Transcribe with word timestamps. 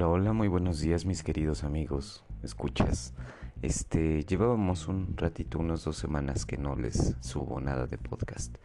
Hola, 0.00 0.08
hola, 0.08 0.32
muy 0.32 0.48
buenos 0.48 0.80
días 0.80 1.04
mis 1.04 1.22
queridos 1.22 1.62
amigos. 1.62 2.24
Escuchas, 2.42 3.12
este, 3.60 4.24
llevábamos 4.24 4.88
un 4.88 5.14
ratito, 5.14 5.58
unas 5.58 5.84
dos 5.84 5.98
semanas 5.98 6.46
que 6.46 6.56
no 6.56 6.74
les 6.74 7.16
subo 7.20 7.60
nada 7.60 7.86
de 7.86 7.98
podcast. 7.98 8.56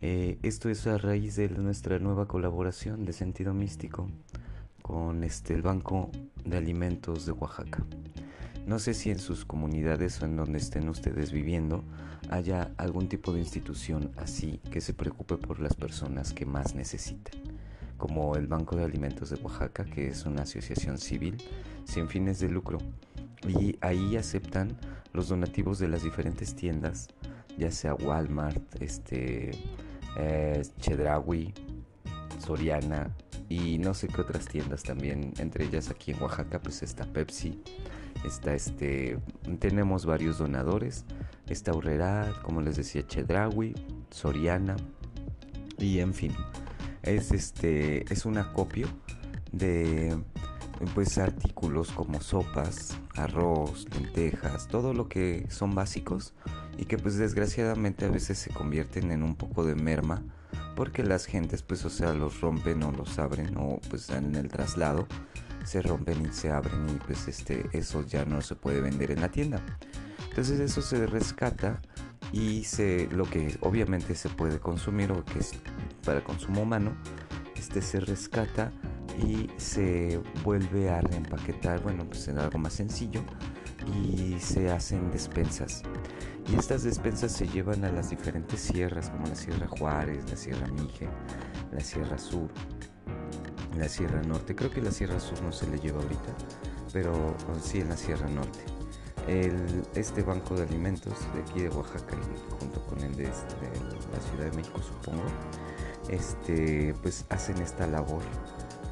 Eh, 0.00 0.36
esto 0.42 0.68
es 0.68 0.88
a 0.88 0.98
raíz 0.98 1.36
de 1.36 1.48
nuestra 1.48 2.00
nueva 2.00 2.26
colaboración 2.26 3.04
de 3.04 3.12
sentido 3.12 3.54
místico 3.54 4.10
con 4.82 5.22
este 5.22 5.54
el 5.54 5.62
Banco 5.62 6.10
de 6.44 6.56
Alimentos 6.56 7.24
de 7.24 7.30
Oaxaca. 7.30 7.86
No 8.66 8.80
sé 8.80 8.94
si 8.94 9.12
en 9.12 9.20
sus 9.20 9.44
comunidades 9.44 10.20
o 10.22 10.24
en 10.24 10.34
donde 10.34 10.58
estén 10.58 10.88
ustedes 10.88 11.30
viviendo 11.30 11.84
haya 12.30 12.72
algún 12.78 13.08
tipo 13.08 13.32
de 13.32 13.38
institución 13.38 14.10
así 14.16 14.58
que 14.72 14.80
se 14.80 14.92
preocupe 14.92 15.36
por 15.36 15.60
las 15.60 15.76
personas 15.76 16.32
que 16.32 16.46
más 16.46 16.74
necesitan 16.74 17.53
como 17.96 18.36
el 18.36 18.46
Banco 18.46 18.76
de 18.76 18.84
Alimentos 18.84 19.30
de 19.30 19.36
Oaxaca, 19.36 19.84
que 19.84 20.08
es 20.08 20.26
una 20.26 20.42
asociación 20.42 20.98
civil 20.98 21.36
sin 21.84 22.08
fines 22.08 22.38
de 22.40 22.48
lucro. 22.48 22.78
Y 23.46 23.76
ahí 23.80 24.16
aceptan 24.16 24.76
los 25.12 25.28
donativos 25.28 25.78
de 25.78 25.88
las 25.88 26.02
diferentes 26.02 26.54
tiendas, 26.54 27.08
ya 27.56 27.70
sea 27.70 27.94
Walmart, 27.94 28.62
este, 28.80 29.52
eh, 30.18 30.62
Soriana 32.38 33.14
y 33.48 33.78
no 33.78 33.94
sé 33.94 34.08
qué 34.08 34.20
otras 34.20 34.46
tiendas 34.46 34.82
también, 34.82 35.32
entre 35.38 35.64
ellas 35.64 35.90
aquí 35.90 36.12
en 36.12 36.22
Oaxaca 36.22 36.60
pues 36.60 36.82
está 36.82 37.04
Pepsi, 37.04 37.62
está 38.24 38.54
este, 38.54 39.18
tenemos 39.58 40.06
varios 40.06 40.38
donadores, 40.38 41.04
está 41.48 41.72
Urrera, 41.72 42.32
como 42.42 42.60
les 42.60 42.76
decía, 42.76 43.06
Chedraui, 43.06 43.74
Soriana 44.10 44.76
y 45.78 46.00
en 46.00 46.14
fin 46.14 46.32
es 47.04 47.32
este 47.32 48.12
es 48.12 48.24
un 48.24 48.38
acopio 48.38 48.88
de 49.52 50.16
pues 50.94 51.18
artículos 51.18 51.92
como 51.92 52.20
sopas, 52.20 52.98
arroz, 53.14 53.86
lentejas, 53.94 54.66
todo 54.68 54.92
lo 54.92 55.08
que 55.08 55.46
son 55.48 55.74
básicos 55.74 56.34
y 56.76 56.86
que 56.86 56.98
pues 56.98 57.16
desgraciadamente 57.16 58.04
a 58.04 58.10
veces 58.10 58.38
se 58.38 58.50
convierten 58.50 59.12
en 59.12 59.22
un 59.22 59.36
poco 59.36 59.64
de 59.64 59.76
merma 59.76 60.22
porque 60.74 61.04
las 61.04 61.26
gentes 61.26 61.62
pues 61.62 61.84
o 61.84 61.90
sea 61.90 62.12
los 62.12 62.40
rompen 62.40 62.82
o 62.82 62.90
los 62.90 63.18
abren 63.18 63.56
o 63.56 63.80
pues 63.88 64.10
en 64.10 64.34
el 64.34 64.48
traslado 64.48 65.06
se 65.64 65.80
rompen 65.80 66.26
y 66.26 66.32
se 66.32 66.50
abren 66.50 66.88
y 66.90 66.98
pues 67.06 67.28
este 67.28 67.68
eso 67.72 68.04
ya 68.06 68.24
no 68.24 68.42
se 68.42 68.54
puede 68.54 68.80
vender 68.80 69.10
en 69.10 69.20
la 69.20 69.30
tienda. 69.30 69.62
Entonces 70.28 70.60
eso 70.60 70.82
se 70.82 71.06
rescata 71.06 71.80
y 72.34 72.66
lo 73.12 73.30
que 73.30 73.56
obviamente 73.60 74.16
se 74.16 74.28
puede 74.28 74.58
consumir 74.58 75.12
o 75.12 75.24
que 75.24 75.38
es 75.38 75.52
para 76.04 76.24
consumo 76.24 76.62
humano, 76.62 76.96
este 77.54 77.80
se 77.80 78.00
rescata 78.00 78.72
y 79.24 79.48
se 79.56 80.20
vuelve 80.42 80.90
a 80.90 81.00
reempaquetar, 81.00 81.80
bueno, 81.80 82.04
pues 82.06 82.26
en 82.26 82.38
algo 82.38 82.58
más 82.58 82.72
sencillo 82.72 83.22
y 84.02 84.36
se 84.40 84.68
hacen 84.68 85.12
despensas. 85.12 85.84
Y 86.50 86.56
estas 86.56 86.82
despensas 86.82 87.30
se 87.30 87.46
llevan 87.46 87.84
a 87.84 87.92
las 87.92 88.10
diferentes 88.10 88.60
sierras, 88.60 89.10
como 89.10 89.28
la 89.28 89.36
Sierra 89.36 89.68
Juárez, 89.68 90.28
la 90.28 90.36
Sierra 90.36 90.66
Mije, 90.66 91.08
la 91.70 91.80
Sierra 91.80 92.18
Sur, 92.18 92.50
la 93.78 93.88
Sierra 93.88 94.22
Norte. 94.22 94.56
Creo 94.56 94.70
que 94.70 94.82
la 94.82 94.90
Sierra 94.90 95.20
Sur 95.20 95.40
no 95.42 95.52
se 95.52 95.70
le 95.70 95.78
lleva 95.78 96.02
ahorita, 96.02 96.34
pero 96.92 97.36
sí 97.62 97.78
en 97.78 97.90
la 97.90 97.96
Sierra 97.96 98.28
Norte. 98.28 98.73
El, 99.26 99.82
este 99.94 100.22
banco 100.22 100.54
de 100.54 100.64
alimentos 100.64 101.14
de 101.34 101.40
aquí 101.40 101.62
de 101.62 101.70
Oaxaca 101.70 102.14
y 102.14 102.60
junto 102.60 102.80
con 102.84 103.00
el 103.00 103.14
de, 103.16 103.24
este, 103.24 103.54
de 103.56 103.94
la 104.12 104.20
Ciudad 104.20 104.50
de 104.50 104.56
México, 104.56 104.80
supongo, 104.82 105.24
este, 106.08 106.94
pues 107.02 107.24
hacen 107.30 107.58
esta 107.58 107.86
labor. 107.86 108.22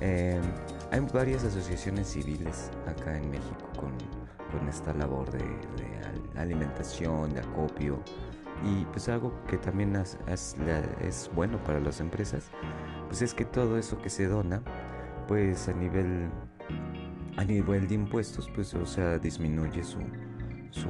Em, 0.00 0.42
hay 0.90 1.00
varias 1.12 1.44
asociaciones 1.44 2.08
civiles 2.08 2.70
acá 2.86 3.16
en 3.16 3.30
México 3.30 3.68
con, 3.78 3.92
esta 4.68 4.92
labor 4.92 5.30
de, 5.30 5.42
alimentación, 6.36 7.32
de 7.32 7.40
acopio 7.40 7.98
y 8.62 8.84
pues 8.86 9.08
algo 9.08 9.32
que 9.46 9.56
también 9.56 9.96
es, 9.96 10.18
es, 11.00 11.30
bueno 11.34 11.62
para 11.64 11.80
las 11.80 12.00
empresas, 12.00 12.50
pues 13.06 13.22
es 13.22 13.32
que 13.32 13.44
todo 13.44 13.78
eso 13.78 14.00
que 14.02 14.10
se 14.10 14.26
dona, 14.26 14.62
pues 15.26 15.68
a 15.68 15.72
nivel 15.72 16.30
a 17.36 17.44
nivel 17.44 17.88
de 17.88 17.94
impuestos, 17.94 18.50
pues 18.54 18.74
o 18.74 18.84
sea, 18.84 19.18
disminuye 19.18 19.82
su, 19.82 20.00
su 20.72 20.88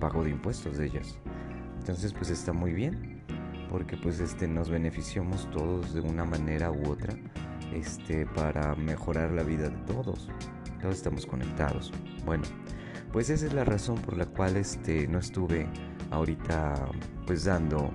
pago 0.00 0.24
de 0.24 0.30
impuestos 0.30 0.78
de 0.78 0.86
ellas. 0.86 1.18
Entonces, 1.78 2.12
pues 2.14 2.30
está 2.30 2.52
muy 2.52 2.72
bien 2.72 3.22
porque 3.68 3.98
pues 3.98 4.18
este 4.18 4.48
nos 4.48 4.70
beneficiamos 4.70 5.50
todos 5.50 5.92
de 5.92 6.00
una 6.00 6.24
manera 6.24 6.70
u 6.70 6.88
otra 6.88 7.14
este 7.74 8.24
para 8.24 8.74
mejorar 8.74 9.32
la 9.32 9.42
vida 9.42 9.68
de 9.68 9.76
todos. 9.92 10.28
Todos 10.80 10.96
estamos 10.96 11.26
conectados. 11.26 11.92
Bueno 12.24 12.44
pues 13.12 13.30
esa 13.30 13.46
es 13.46 13.54
la 13.54 13.64
razón 13.64 13.96
por 13.96 14.16
la 14.16 14.26
cual 14.26 14.56
este 14.56 15.08
no 15.08 15.18
estuve 15.18 15.66
ahorita 16.10 16.74
pues 17.26 17.44
dando 17.44 17.90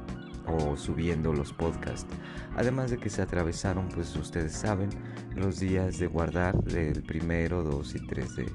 o 0.47 0.75
subiendo 0.75 1.33
los 1.33 1.53
podcasts. 1.53 2.07
Además 2.55 2.91
de 2.91 2.97
que 2.97 3.09
se 3.09 3.21
atravesaron 3.21 3.89
pues 3.89 4.15
ustedes 4.15 4.53
saben 4.53 4.89
los 5.35 5.59
días 5.59 5.99
de 5.99 6.07
guardar 6.07 6.61
del 6.63 7.03
primero 7.03 7.63
2 7.63 7.95
y 7.95 8.07
3 8.07 8.35
de, 8.35 8.51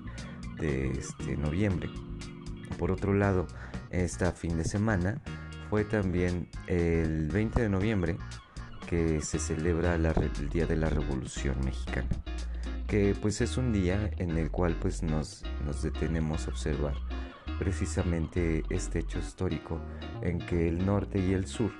de 0.60 0.90
este 0.90 1.36
noviembre 1.36 1.88
por 2.78 2.90
otro 2.90 3.14
lado 3.14 3.46
esta 3.90 4.32
fin 4.32 4.58
de 4.58 4.64
semana 4.64 5.20
fue 5.70 5.84
también 5.84 6.48
el 6.66 7.28
20 7.28 7.62
de 7.62 7.68
noviembre 7.68 8.16
que 8.88 9.20
se 9.20 9.38
celebra 9.38 9.94
el 9.94 10.48
Día 10.48 10.66
de 10.66 10.76
la 10.76 10.88
Revolución 10.88 11.56
Mexicana, 11.62 12.08
que 12.86 13.14
pues 13.20 13.40
es 13.42 13.58
un 13.58 13.72
día 13.72 14.10
en 14.16 14.38
el 14.38 14.50
cual 14.50 14.76
pues 14.80 15.02
nos, 15.02 15.44
nos 15.66 15.82
detenemos 15.82 16.46
a 16.46 16.50
observar 16.50 16.94
precisamente 17.58 18.62
este 18.70 19.00
hecho 19.00 19.18
histórico 19.18 19.80
en 20.22 20.38
que 20.38 20.68
el 20.68 20.86
norte 20.86 21.18
y 21.18 21.32
el 21.32 21.46
sur 21.46 21.70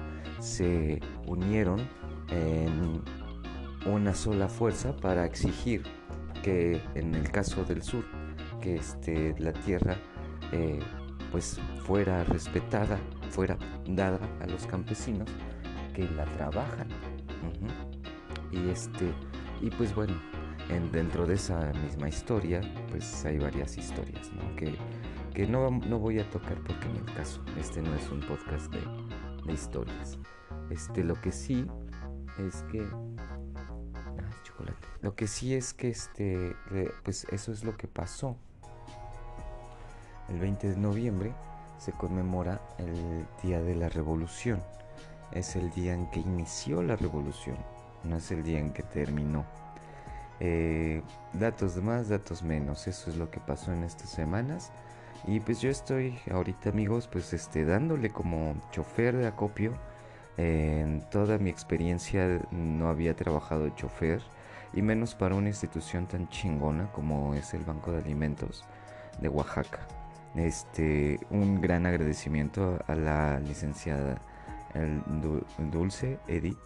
se 0.40 1.00
unieron 1.26 1.80
en 2.30 3.02
una 3.86 4.14
sola 4.14 4.48
fuerza 4.48 4.94
para 4.96 5.24
exigir 5.24 5.82
que 6.42 6.82
en 6.94 7.14
el 7.14 7.30
caso 7.30 7.64
del 7.64 7.82
sur 7.82 8.04
que 8.60 8.76
este, 8.76 9.34
la 9.38 9.52
tierra 9.52 9.96
eh, 10.52 10.80
pues 11.30 11.60
fuera 11.84 12.24
respetada 12.24 12.98
fuera 13.30 13.56
dada 13.86 14.18
a 14.40 14.46
los 14.46 14.66
campesinos 14.66 15.28
que 15.94 16.08
la 16.10 16.24
trabajan. 16.24 16.88
Y 18.50 18.68
este, 18.70 19.12
y 19.60 19.70
pues 19.70 19.94
bueno, 19.94 20.14
en, 20.68 20.90
dentro 20.90 21.26
de 21.26 21.34
esa 21.34 21.72
misma 21.84 22.08
historia, 22.08 22.60
pues 22.90 23.24
hay 23.24 23.38
varias 23.38 23.76
historias, 23.76 24.30
Que, 24.56 24.74
que 25.34 25.46
no, 25.46 25.70
no, 25.70 25.98
voy 25.98 26.18
a 26.18 26.28
tocar 26.30 26.56
porque 26.64 26.86
en 26.86 26.96
el 26.96 27.14
caso, 27.14 27.42
este 27.58 27.82
no 27.82 27.94
es 27.94 28.10
un 28.10 28.20
podcast 28.20 28.72
de, 28.72 28.80
de 29.46 29.52
historias. 29.52 30.18
Este, 30.70 31.04
lo 31.04 31.14
que 31.20 31.32
sí 31.32 31.66
es 32.38 32.62
que 32.70 32.82
ah, 32.82 34.30
chocolate. 34.42 34.86
Lo 35.00 35.14
que 35.14 35.26
sí 35.26 35.54
es 35.54 35.74
que 35.74 35.88
este, 35.88 36.54
pues 37.04 37.24
eso 37.30 37.52
es 37.52 37.64
lo 37.64 37.76
que 37.76 37.88
pasó. 37.88 38.36
El 40.28 40.40
20 40.40 40.70
de 40.70 40.76
noviembre 40.76 41.32
se 41.78 41.92
conmemora 41.92 42.60
el 42.76 43.26
Día 43.42 43.62
de 43.62 43.74
la 43.74 43.88
Revolución. 43.88 44.62
Es 45.32 45.56
el 45.56 45.70
día 45.70 45.94
en 45.94 46.10
que 46.10 46.20
inició 46.20 46.82
la 46.82 46.96
revolución, 46.96 47.56
no 48.04 48.16
es 48.16 48.30
el 48.30 48.42
día 48.42 48.58
en 48.58 48.72
que 48.72 48.82
terminó. 48.82 49.44
Eh, 50.40 51.02
datos 51.32 51.76
más, 51.82 52.08
datos 52.08 52.42
menos, 52.42 52.86
eso 52.86 53.10
es 53.10 53.16
lo 53.16 53.30
que 53.30 53.40
pasó 53.40 53.72
en 53.72 53.84
estas 53.84 54.10
semanas. 54.10 54.70
Y 55.26 55.40
pues 55.40 55.60
yo 55.60 55.70
estoy 55.70 56.18
ahorita 56.30 56.70
amigos, 56.70 57.08
pues 57.08 57.32
este, 57.32 57.64
dándole 57.64 58.10
como 58.10 58.54
chofer 58.70 59.16
de 59.16 59.26
acopio. 59.26 59.72
en 60.36 61.02
toda 61.10 61.38
mi 61.38 61.50
experiencia 61.50 62.40
no 62.52 62.88
había 62.88 63.16
trabajado 63.16 63.64
de 63.64 63.74
chofer 63.74 64.22
y 64.72 64.82
menos 64.82 65.14
para 65.14 65.34
una 65.34 65.48
institución 65.48 66.06
tan 66.06 66.28
chingona 66.28 66.92
como 66.92 67.34
es 67.34 67.54
el 67.54 67.64
Banco 67.64 67.90
de 67.92 67.98
Alimentos 67.98 68.64
de 69.20 69.28
Oaxaca. 69.28 69.97
Este, 70.38 71.18
un 71.30 71.60
gran 71.60 71.84
agradecimiento 71.84 72.78
a 72.86 72.94
la 72.94 73.40
licenciada 73.40 74.20
Dulce 75.72 76.20
Edith, 76.28 76.58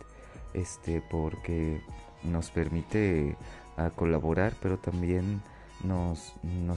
este, 0.53 1.01
porque 1.01 1.81
nos 2.23 2.51
permite 2.51 3.35
a 3.79 3.89
colaborar, 3.89 4.53
pero 4.61 4.79
también 4.79 5.41
nos, 5.83 6.35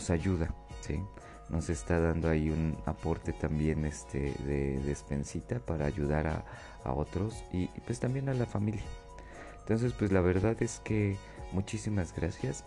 ayuda, 0.10 0.56
¿sí? 0.80 1.02
Nos 1.50 1.70
está 1.70 2.00
dando 2.00 2.30
ahí 2.30 2.50
un 2.50 2.78
aporte 2.86 3.34
también 3.34 3.84
este, 3.84 4.34
de 4.46 4.80
despensita 4.80 5.60
para 5.60 5.86
ayudar 5.86 6.28
a, 6.28 6.46
a 6.86 6.94
otros 6.94 7.44
y, 7.52 7.68
pues 7.86 8.00
también 8.00 8.30
a 8.30 8.34
la 8.34 8.46
familia. 8.46 8.84
Entonces, 9.60 9.92
pues 9.92 10.14
la 10.14 10.22
verdad 10.22 10.56
es 10.64 10.80
que 10.80 11.18
muchísimas 11.52 12.16
gracias. 12.16 12.64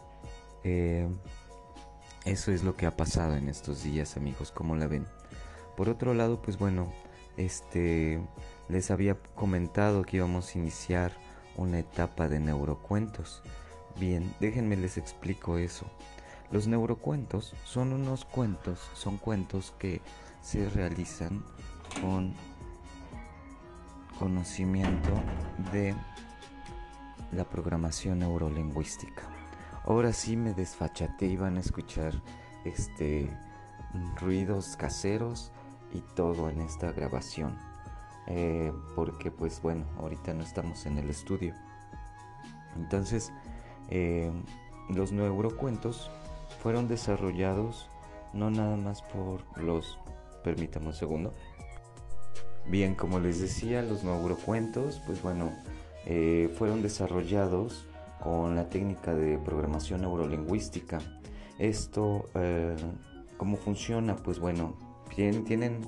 Eh, 0.64 1.08
eso 2.28 2.52
es 2.52 2.62
lo 2.62 2.76
que 2.76 2.86
ha 2.86 2.96
pasado 2.96 3.36
en 3.36 3.48
estos 3.48 3.82
días, 3.82 4.16
amigos, 4.16 4.52
¿cómo 4.52 4.76
la 4.76 4.86
ven? 4.86 5.06
Por 5.76 5.88
otro 5.88 6.12
lado, 6.12 6.42
pues 6.42 6.58
bueno, 6.58 6.92
este 7.38 8.20
les 8.68 8.90
había 8.90 9.16
comentado 9.34 10.02
que 10.02 10.18
íbamos 10.18 10.54
a 10.54 10.58
iniciar 10.58 11.12
una 11.56 11.78
etapa 11.78 12.28
de 12.28 12.38
neurocuentos. 12.38 13.42
Bien, 13.98 14.34
déjenme 14.40 14.76
les 14.76 14.98
explico 14.98 15.56
eso. 15.56 15.86
Los 16.50 16.66
neurocuentos 16.66 17.54
son 17.64 17.92
unos 17.94 18.24
cuentos, 18.26 18.78
son 18.94 19.16
cuentos 19.16 19.74
que 19.78 20.02
se 20.42 20.68
realizan 20.68 21.42
con 22.02 22.34
conocimiento 24.18 25.10
de 25.72 25.94
la 27.32 27.44
programación 27.44 28.18
neurolingüística. 28.18 29.37
Ahora 29.88 30.12
sí 30.12 30.36
me 30.36 30.52
desfachate 30.52 31.24
y 31.24 31.38
van 31.38 31.56
a 31.56 31.60
escuchar 31.60 32.12
este 32.66 33.30
ruidos 34.20 34.76
caseros 34.76 35.50
y 35.94 36.00
todo 36.14 36.50
en 36.50 36.60
esta 36.60 36.92
grabación. 36.92 37.56
Eh, 38.26 38.70
porque 38.94 39.30
pues 39.30 39.62
bueno, 39.62 39.86
ahorita 39.98 40.34
no 40.34 40.42
estamos 40.42 40.84
en 40.84 40.98
el 40.98 41.08
estudio. 41.08 41.54
Entonces, 42.76 43.32
eh, 43.88 44.30
los 44.90 45.10
neurocuentos 45.10 46.10
fueron 46.62 46.86
desarrollados 46.86 47.88
no 48.34 48.50
nada 48.50 48.76
más 48.76 49.00
por 49.00 49.40
los... 49.58 49.98
Permítame 50.44 50.88
un 50.88 50.94
segundo. 50.94 51.32
Bien, 52.66 52.94
como 52.94 53.20
les 53.20 53.40
decía, 53.40 53.80
los 53.80 54.04
neurocuentos, 54.04 55.00
pues 55.06 55.22
bueno, 55.22 55.50
eh, 56.04 56.54
fueron 56.58 56.82
desarrollados 56.82 57.86
con 58.22 58.56
la 58.56 58.68
técnica 58.68 59.14
de 59.14 59.38
programación 59.38 60.02
neurolingüística. 60.02 60.98
Esto, 61.58 62.26
eh, 62.34 62.76
¿cómo 63.36 63.56
funciona? 63.56 64.16
Pues 64.16 64.38
bueno, 64.38 64.74
tienen, 65.14 65.80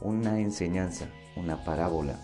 una 0.00 0.40
enseñanza, 0.40 1.06
una 1.36 1.64
parábola, 1.64 2.18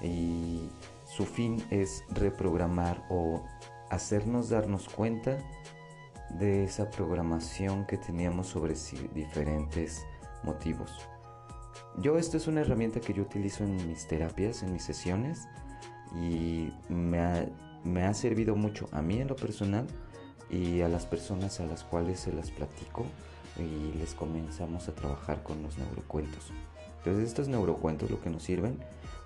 y 0.00 0.68
su 1.04 1.24
fin 1.24 1.62
es 1.70 2.04
reprogramar 2.10 3.04
o 3.10 3.42
hacernos 3.90 4.50
darnos 4.50 4.88
cuenta 4.88 5.38
de 6.38 6.64
esa 6.64 6.90
programación 6.90 7.86
que 7.86 7.96
teníamos 7.96 8.48
sobre 8.48 8.74
diferentes 9.14 10.04
motivos. 10.42 10.90
Yo 11.98 12.18
esto 12.18 12.36
es 12.36 12.46
una 12.46 12.60
herramienta 12.60 13.00
que 13.00 13.14
yo 13.14 13.22
utilizo 13.22 13.64
en 13.64 13.76
mis 13.88 14.06
terapias, 14.08 14.62
en 14.62 14.72
mis 14.72 14.82
sesiones 14.82 15.48
y 16.14 16.72
me 16.88 17.20
ha, 17.20 17.46
me 17.84 18.04
ha 18.04 18.14
servido 18.14 18.56
mucho 18.56 18.88
a 18.92 19.02
mí 19.02 19.20
en 19.20 19.28
lo 19.28 19.36
personal 19.36 19.86
y 20.50 20.80
a 20.80 20.88
las 20.88 21.06
personas 21.06 21.60
a 21.60 21.66
las 21.66 21.84
cuales 21.84 22.20
se 22.20 22.32
las 22.32 22.50
platico 22.50 23.04
y 23.58 23.96
les 23.98 24.14
comenzamos 24.14 24.88
a 24.88 24.94
trabajar 24.94 25.42
con 25.42 25.62
los 25.62 25.78
neurocuentos. 25.78 26.50
Entonces 26.98 27.28
estos 27.28 27.48
neurocuentos 27.48 28.10
lo 28.10 28.20
que 28.20 28.30
nos 28.30 28.42
sirven 28.42 28.78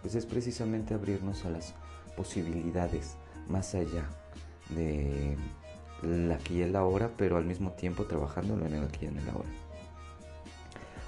pues 0.02 0.14
es 0.14 0.26
precisamente 0.26 0.94
abrirnos 0.94 1.44
a 1.44 1.50
las 1.50 1.74
posibilidades 2.16 3.16
más 3.48 3.74
allá 3.74 4.04
de 4.70 5.36
la 6.02 6.36
aquí 6.36 6.58
y 6.58 6.62
el 6.62 6.76
ahora, 6.76 7.10
pero 7.16 7.36
al 7.36 7.44
mismo 7.44 7.72
tiempo 7.72 8.04
trabajándolo 8.04 8.66
en 8.66 8.74
el 8.74 8.84
aquí 8.84 9.06
y 9.06 9.08
en 9.08 9.18
el 9.18 9.28
ahora. 9.28 9.48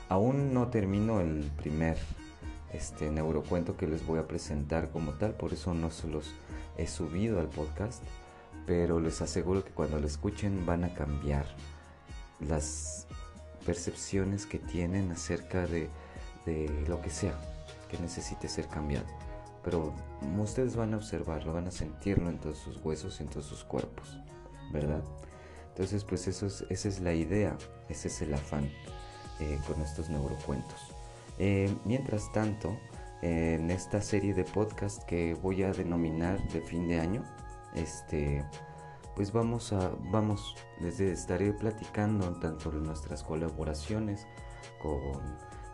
Aún 0.09 0.53
no 0.53 0.69
termino 0.69 1.21
el 1.21 1.51
primer 1.57 1.97
este 2.73 3.11
neurocuento 3.11 3.77
que 3.77 3.87
les 3.87 4.07
voy 4.07 4.19
a 4.19 4.27
presentar 4.29 4.91
como 4.91 5.13
tal, 5.13 5.33
por 5.33 5.53
eso 5.53 5.75
no 5.75 5.91
se 5.91 6.09
los 6.09 6.33
he 6.77 6.87
subido 6.87 7.41
al 7.41 7.49
podcast, 7.49 8.03
pero 8.67 9.01
les 9.01 9.21
aseguro 9.23 9.65
que 9.65 9.71
cuando 9.71 9.99
lo 9.99 10.07
escuchen 10.07 10.65
van 10.67 10.85
a 10.85 10.95
cambiar 10.95 11.47
las 12.41 13.07
percepciones 13.67 14.47
que 14.47 14.59
tienen 14.59 15.11
acerca 15.11 15.67
de, 15.67 15.89
lo 16.89 17.01
que 17.01 17.11
sea 17.11 17.39
que 17.89 17.99
necesite 17.99 18.49
ser 18.49 18.67
cambiado. 18.67 19.07
Pero 19.63 19.93
ustedes 20.39 20.75
van 20.75 20.95
a 20.95 20.97
observarlo, 20.97 21.53
van 21.53 21.69
a 21.69 21.71
sentirlo 21.71 22.31
en 22.31 22.39
todos 22.39 22.59
sus 22.59 22.79
huesos 22.83 23.21
y 23.21 23.25
en 23.25 23.29
todos 23.29 23.47
sus 23.47 23.63
cuerpos. 23.63 24.17
¿verdad? 24.73 25.03
Entonces, 25.69 26.05
pues 26.05 26.27
eso 26.29 26.47
es, 26.47 26.65
esa 26.69 26.89
es 26.89 27.01
la 27.01 27.15
idea, 27.15 27.57
ese 27.89 28.09
es 28.09 28.23
el 28.23 28.35
afán 28.35 28.71
eh, 29.41 29.59
con 29.67 29.81
estos 29.83 30.09
neurocuentos. 30.11 30.81
Eh, 31.43 31.75
mientras 31.87 32.31
tanto, 32.33 32.79
en 33.23 33.71
esta 33.71 34.03
serie 34.03 34.35
de 34.35 34.45
podcast 34.45 35.05
que 35.05 35.33
voy 35.33 35.63
a 35.63 35.73
denominar 35.73 36.39
de 36.49 36.61
fin 36.61 36.87
de 36.87 37.01
año, 37.01 37.25
este, 37.75 38.45
pues 39.17 39.33
vamos 39.33 39.73
a, 39.73 39.91
vamos, 40.11 40.55
les 40.81 41.01
estaré 41.01 41.55
platicando 41.55 42.31
tanto 42.41 42.71
nuestras 42.73 43.23
colaboraciones 43.23 44.27
con 44.83 45.01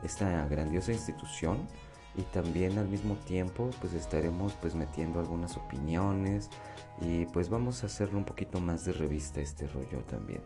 esta 0.04 0.46
grandiosa 0.46 0.92
institución 0.92 1.66
y 2.14 2.22
también 2.22 2.78
al 2.78 2.86
mismo 2.86 3.16
tiempo 3.16 3.68
pues 3.80 3.92
estaremos 3.92 4.52
pues 4.60 4.76
metiendo 4.76 5.18
algunas 5.18 5.56
opiniones 5.56 6.48
y 7.00 7.26
pues 7.26 7.48
vamos 7.48 7.82
a 7.82 7.86
hacerlo 7.86 8.18
un 8.18 8.24
poquito 8.24 8.60
más 8.60 8.84
de 8.84 8.92
revista 8.92 9.40
este 9.40 9.66
rollo 9.66 9.98
también 10.08 10.42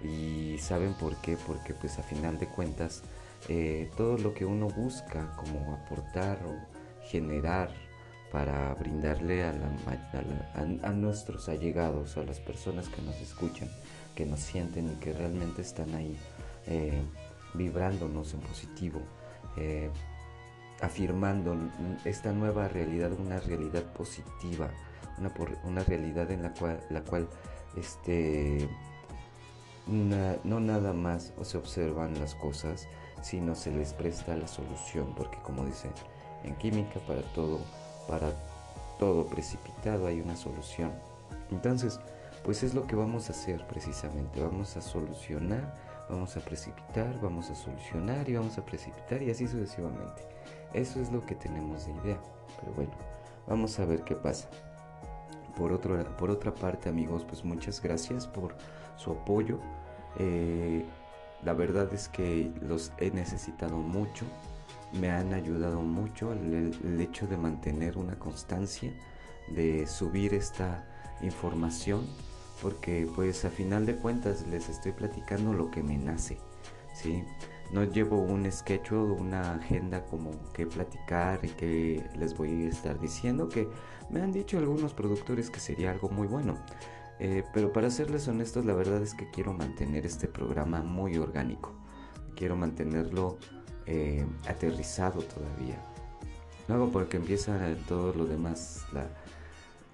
y 0.00 0.56
saben 0.58 0.94
por 0.94 1.16
qué 1.16 1.36
porque 1.46 1.74
pues 1.74 1.98
a 1.98 2.02
final 2.02 2.38
de 2.38 2.46
cuentas 2.46 3.02
eh, 3.48 3.90
todo 3.96 4.18
lo 4.18 4.34
que 4.34 4.44
uno 4.44 4.68
busca 4.68 5.34
como 5.36 5.74
aportar 5.74 6.38
o 6.46 6.54
generar 7.06 7.70
para 8.30 8.74
brindarle 8.74 9.44
a, 9.44 9.54
a, 10.82 10.92
nuestros 10.92 11.48
allegados, 11.48 12.16
a 12.18 12.24
las 12.24 12.40
personas 12.40 12.88
que 12.88 13.00
nos 13.00 13.16
escuchan, 13.20 13.70
que 14.14 14.26
nos 14.26 14.40
sienten 14.40 14.90
y 14.90 14.94
que 14.96 15.14
realmente 15.14 15.62
están 15.62 15.94
ahí 15.94 16.14
eh, 16.66 17.00
vibrándonos 17.54 18.34
en 18.34 18.40
positivo. 18.40 19.00
Eh, 19.56 19.90
afirmando 20.80 21.56
esta 22.04 22.32
nueva 22.32 22.68
realidad, 22.68 23.10
una 23.12 23.40
realidad 23.40 23.82
positiva, 23.94 24.70
una, 25.18 25.32
una 25.64 25.82
realidad 25.84 26.30
en 26.30 26.42
la 26.42 26.52
cual, 26.52 26.80
la 26.90 27.00
cual 27.00 27.26
este, 27.76 28.68
no 29.88 30.60
nada 30.60 30.92
más 30.92 31.32
se 31.42 31.58
observan 31.58 32.18
las 32.20 32.34
cosas, 32.34 32.86
sino 33.22 33.54
se 33.54 33.72
les 33.72 33.92
presta 33.92 34.36
la 34.36 34.46
solución, 34.46 35.14
porque 35.16 35.38
como 35.38 35.64
dicen 35.64 35.92
en 36.44 36.54
química, 36.56 37.00
para 37.00 37.22
todo, 37.32 37.58
para 38.06 38.32
todo 38.98 39.26
precipitado 39.26 40.06
hay 40.06 40.20
una 40.20 40.36
solución. 40.36 40.92
Entonces, 41.50 41.98
pues 42.44 42.62
es 42.62 42.74
lo 42.74 42.86
que 42.86 42.96
vamos 42.96 43.28
a 43.28 43.32
hacer 43.32 43.66
precisamente, 43.66 44.40
vamos 44.40 44.76
a 44.76 44.80
solucionar, 44.80 45.74
vamos 46.08 46.36
a 46.36 46.40
precipitar, 46.40 47.20
vamos 47.20 47.50
a 47.50 47.54
solucionar 47.54 48.28
y 48.28 48.34
vamos 48.34 48.58
a 48.58 48.64
precipitar 48.64 49.22
y 49.22 49.30
así 49.30 49.46
sucesivamente. 49.46 50.22
Eso 50.72 51.00
es 51.00 51.10
lo 51.10 51.24
que 51.24 51.34
tenemos 51.34 51.86
de 51.86 51.92
idea. 51.92 52.18
Pero 52.60 52.72
bueno, 52.74 52.92
vamos 53.46 53.78
a 53.78 53.84
ver 53.84 54.02
qué 54.02 54.14
pasa. 54.14 54.48
Por, 55.56 55.72
otro, 55.72 55.98
por 56.16 56.30
otra 56.30 56.54
parte, 56.54 56.88
amigos, 56.88 57.24
pues 57.24 57.44
muchas 57.44 57.82
gracias 57.82 58.26
por 58.26 58.54
su 58.96 59.12
apoyo. 59.12 59.58
Eh, 60.18 60.84
la 61.42 61.52
verdad 61.52 61.92
es 61.92 62.08
que 62.08 62.50
los 62.60 62.92
he 62.98 63.10
necesitado 63.10 63.76
mucho. 63.76 64.24
Me 64.92 65.10
han 65.10 65.34
ayudado 65.34 65.80
mucho 65.82 66.32
el, 66.32 66.74
el 66.84 67.00
hecho 67.00 67.26
de 67.26 67.36
mantener 67.36 67.98
una 67.98 68.18
constancia, 68.18 68.92
de 69.48 69.86
subir 69.86 70.34
esta 70.34 70.86
información, 71.22 72.06
porque 72.62 73.08
pues 73.14 73.44
a 73.44 73.50
final 73.50 73.86
de 73.86 73.96
cuentas 73.96 74.46
les 74.46 74.68
estoy 74.68 74.92
platicando 74.92 75.52
lo 75.52 75.70
que 75.70 75.82
me 75.82 75.96
nace. 75.96 76.38
¿sí? 76.94 77.24
no 77.70 77.84
llevo 77.84 78.18
un 78.18 78.50
sketch 78.50 78.92
o 78.92 79.04
una 79.14 79.54
agenda 79.54 80.04
como 80.06 80.30
que 80.52 80.66
platicar 80.66 81.40
y 81.44 81.48
que 81.48 82.02
les 82.16 82.36
voy 82.36 82.64
a 82.64 82.68
estar 82.68 82.98
diciendo 82.98 83.48
que 83.48 83.68
me 84.10 84.22
han 84.22 84.32
dicho 84.32 84.58
algunos 84.58 84.94
productores 84.94 85.50
que 85.50 85.60
sería 85.60 85.90
algo 85.90 86.08
muy 86.08 86.26
bueno. 86.26 86.58
Eh, 87.20 87.44
pero 87.52 87.72
para 87.72 87.90
serles 87.90 88.28
honestos, 88.28 88.64
la 88.64 88.74
verdad 88.74 89.02
es 89.02 89.14
que 89.14 89.30
quiero 89.30 89.52
mantener 89.52 90.06
este 90.06 90.28
programa 90.28 90.82
muy 90.82 91.16
orgánico. 91.16 91.72
Quiero 92.36 92.56
mantenerlo 92.56 93.38
eh, 93.86 94.24
aterrizado 94.46 95.22
todavía. 95.22 95.82
Luego 96.68 96.90
porque 96.90 97.16
empieza 97.16 97.58
todo 97.88 98.12
lo 98.12 98.26
demás, 98.26 98.84
la, 98.92 99.08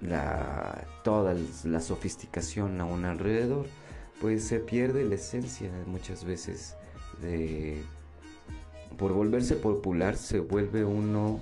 la, 0.01 0.87
toda 1.05 1.35
la 1.65 1.81
sofisticación 1.81 2.81
aún 2.81 3.05
alrededor, 3.05 3.67
pues 4.21 4.45
se 4.45 4.59
pierde 4.59 5.05
la 5.05 5.15
esencia 5.15 5.71
muchas 5.87 6.25
veces 6.25 6.77
por 8.97 9.13
volverse 9.13 9.57
popular 9.57 10.17
se 10.17 10.41
vuelve 10.41 10.85
uno 10.85 11.41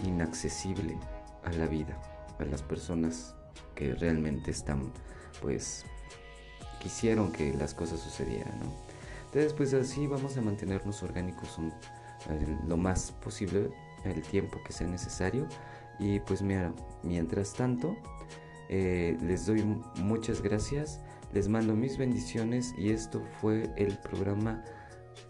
inaccesible 0.00 0.98
a 1.44 1.52
la 1.52 1.66
vida, 1.66 1.96
a 2.38 2.44
las 2.44 2.62
personas 2.62 3.34
que 3.74 3.94
realmente 3.94 4.50
están, 4.50 4.92
pues, 5.40 5.84
quisieron 6.80 7.32
que 7.32 7.52
las 7.54 7.74
cosas 7.74 8.00
sucedieran, 8.00 8.58
¿no? 8.60 8.90
Entonces, 9.26 9.52
pues 9.52 9.72
así 9.74 10.06
vamos 10.08 10.36
a 10.36 10.40
mantenernos 10.40 11.02
orgánicos 11.04 11.56
lo 12.66 12.76
más 12.76 13.12
posible, 13.12 13.70
el 14.04 14.22
tiempo 14.22 14.60
que 14.64 14.72
sea 14.72 14.88
necesario. 14.88 15.46
Y 16.00 16.18
pues 16.20 16.42
mira, 16.42 16.72
mientras 17.04 17.54
tanto, 17.54 17.96
eh, 18.68 19.16
les 19.22 19.46
doy 19.46 19.62
muchas 19.98 20.42
gracias, 20.42 21.00
les 21.32 21.46
mando 21.46 21.74
mis 21.74 21.96
bendiciones 21.96 22.74
y 22.76 22.90
esto 22.90 23.22
fue 23.40 23.70
el 23.76 23.96
programa 23.98 24.64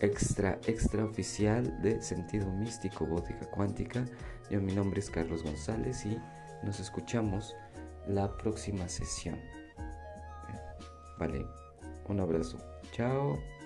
extra, 0.00 0.58
extra 0.66 1.04
oficial 1.04 1.82
de 1.82 2.00
Sentido 2.00 2.50
Místico 2.52 3.04
Bótica 3.04 3.50
Cuántica. 3.50 4.06
Yo, 4.50 4.60
mi 4.62 4.72
nombre 4.72 5.00
es 5.00 5.10
Carlos 5.10 5.42
González 5.42 6.06
y 6.06 6.18
nos 6.62 6.80
escuchamos 6.80 7.54
la 8.06 8.34
próxima 8.38 8.88
sesión. 8.88 9.59
Vale, 11.20 11.46
un 12.08 12.18
abrazo. 12.18 12.56
Chao. 12.92 13.59